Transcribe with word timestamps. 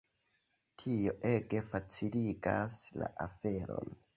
Tio 0.83 1.13
ege 1.33 1.61
faciligas 1.73 2.81
la 3.03 3.11
aferon. 3.29 3.97